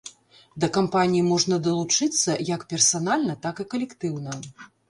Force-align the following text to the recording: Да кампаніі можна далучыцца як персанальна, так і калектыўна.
Да 0.63 0.69
кампаніі 0.77 1.25
можна 1.31 1.59
далучыцца 1.69 2.39
як 2.53 2.65
персанальна, 2.75 3.39
так 3.45 3.55
і 3.67 3.67
калектыўна. 3.75 4.31